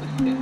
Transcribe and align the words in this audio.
Yeah. 0.00 0.37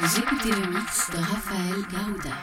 Vous 0.00 0.18
écoutez 0.18 0.50
le 0.50 0.78
mix 0.78 1.10
de 1.10 1.16
Raphaël 1.18 1.82
Gaouda. 1.90 2.36